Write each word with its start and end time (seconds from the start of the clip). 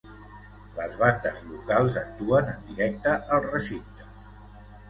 Les 0.77 0.95
bandes 1.01 1.37
locals 1.51 1.99
actuen 2.03 2.51
en 2.57 2.65
directe 2.71 3.15
al 3.37 3.47
recinte. 3.53 4.11